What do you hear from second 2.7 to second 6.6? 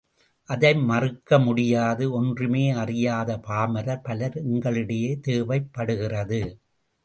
அறியாத பாமரர் பலர் எங்களிடையே தேவைப் படுகிறது.